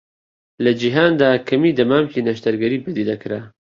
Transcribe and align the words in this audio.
لە 0.63 0.71
جیهاندا 0.79 1.29
کەمی 1.47 1.75
دەمامکی 1.79 2.25
نەشتەرگەری 2.27 2.83
بەدیدەکرا. 2.85 3.39